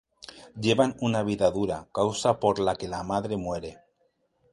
[0.67, 3.71] Llevan una vida dura, causa por la que la madre muere.